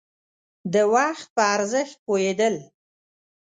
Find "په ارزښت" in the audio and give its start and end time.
1.35-1.95